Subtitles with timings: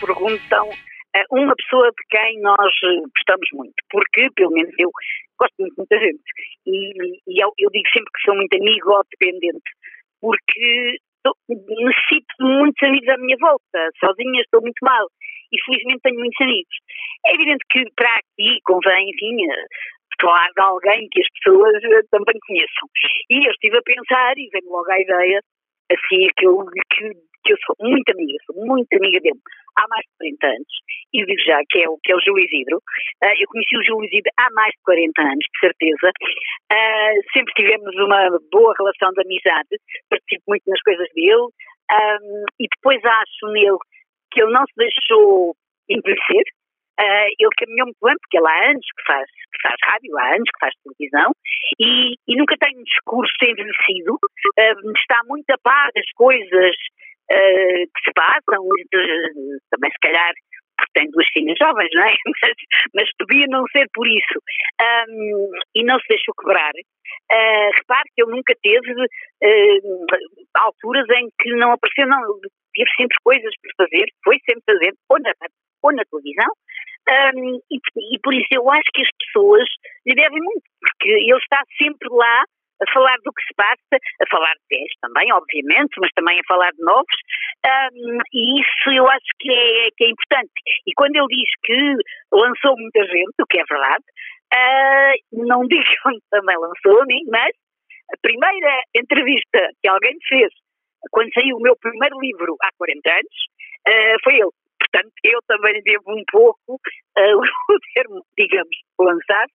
[0.00, 2.72] perguntam uh, uma pessoa de quem nós
[3.14, 4.90] gostamos muito, porque, pelo menos eu,
[5.38, 6.22] gosto muito de muita gente.
[6.66, 9.70] E, e eu, eu, digo sempre que sou muito amigo ou dependente,
[10.20, 10.96] porque
[11.58, 13.90] necessito de muitos amigos à minha volta.
[14.00, 15.06] Sozinha estou muito mal.
[15.52, 16.76] E felizmente tenho muitos amigos.
[17.26, 19.36] É evidente que para aqui convém, enfim,
[20.20, 22.88] falar de alguém que as pessoas também conheçam.
[23.30, 25.40] E eu estive a pensar e veio logo a ideia,
[25.90, 27.10] assim, que eu, que,
[27.44, 29.40] que eu sou muito amiga, sou muito amiga dele
[29.76, 30.74] há mais de 40 anos,
[31.12, 32.76] e digo já que é o, que é o Júlio Isidro.
[33.22, 36.08] Uh, eu conheci o Júlio Isidro há mais de 40 anos, de certeza.
[36.72, 39.74] Uh, sempre tivemos uma boa relação de amizade,
[40.10, 41.48] participo muito nas coisas dele,
[41.92, 43.78] um, e depois acho nele
[44.30, 45.54] que ele não se deixou
[45.88, 46.44] envelhecer,
[47.00, 50.34] Uh, ele caminhou muito bem, porque ele há anos que faz, que faz rádio, há
[50.36, 51.32] anos que faz televisão,
[51.80, 56.76] e, e nunca tem um discurso envelhecido, uh, está muito a par das coisas
[57.30, 60.32] uh, que se passam, de, também se calhar
[60.76, 62.14] porque tem duas filhas jovens, não é?
[62.42, 62.52] Mas,
[62.94, 64.38] mas podia não ser por isso.
[64.80, 66.72] Um, e não se deixou quebrar.
[67.30, 70.06] Uh, repare que ele nunca teve uh,
[70.54, 72.20] alturas em que não apareceu, não,
[72.74, 75.32] teve sempre coisas por fazer, foi sempre fazer, ou na,
[75.82, 76.50] ou na televisão,
[77.34, 77.78] um, e,
[78.14, 79.68] e, por isso eu acho que as pessoas
[80.06, 82.44] lhe devem muito, porque ele está sempre lá
[82.82, 86.48] a falar do que se passa, a falar de 10 também, obviamente, mas também a
[86.48, 87.16] falar de novos,
[87.64, 90.52] um, e isso eu acho que é, que é importante.
[90.86, 91.94] E quando ele diz que
[92.32, 94.04] lançou muita gente, o que é verdade,
[94.52, 97.52] uh, não digo onde também lançou a mim, mas
[98.12, 100.52] a primeira entrevista que alguém fez
[101.10, 103.36] quando saiu o meu primeiro livro há 40 anos,
[103.88, 104.50] uh, foi ele.
[104.78, 109.46] Portanto, eu também devo um pouco uh, o termo, digamos, lançar,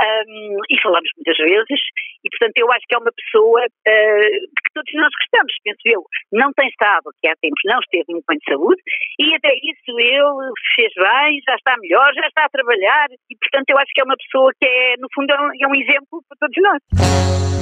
[0.00, 1.80] um, e falamos muitas vezes,
[2.24, 6.02] e portanto eu acho que é uma pessoa uh, que todos nós gostamos, penso eu.
[6.32, 8.82] Não tem estado, que há tempos não esteve muito bem de saúde,
[9.18, 13.70] e até isso ele fez bem, já está melhor, já está a trabalhar, e portanto
[13.70, 16.22] eu acho que é uma pessoa que é, no fundo, é um, é um exemplo
[16.28, 17.61] para todos nós.